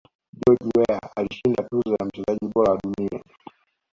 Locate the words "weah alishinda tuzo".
0.75-1.91